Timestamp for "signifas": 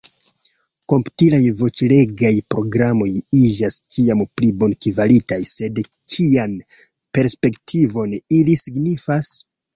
8.65-9.33